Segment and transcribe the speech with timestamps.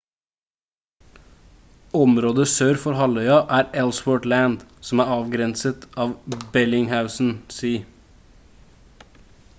[1.99, 4.57] området sør for halvøya er ellsworth land
[4.89, 6.17] som er avgrenset av
[6.57, 9.19] bellingshausen sea